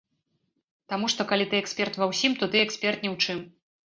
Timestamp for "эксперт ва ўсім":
1.63-2.31